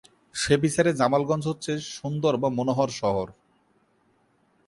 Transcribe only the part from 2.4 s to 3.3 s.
বা মনোরম শহর।